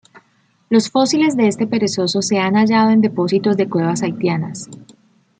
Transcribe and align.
Los 0.71 0.89
fósiles 0.89 1.37
de 1.37 1.47
este 1.47 1.67
perezoso 1.67 2.23
se 2.23 2.39
han 2.39 2.55
hallado 2.55 2.89
en 2.89 3.01
depósitos 3.01 3.55
de 3.55 3.69
cuevas 3.69 4.01
haitianas. 4.01 4.67